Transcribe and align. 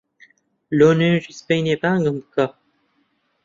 لۆ 0.77 0.87
نوێژی 0.99 1.33
سبەینێ 1.39 1.75
بانگم 1.81 2.17
بکە. 2.23 2.45